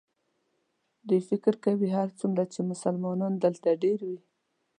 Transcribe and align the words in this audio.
دوی 1.07 1.21
فکر 1.29 1.53
کوي 1.63 1.89
هرڅومره 1.97 2.43
چې 2.53 2.59
مسلمانان 2.71 3.33
دلته 3.43 3.69
ډېر 3.83 3.99
وي. 4.09 4.19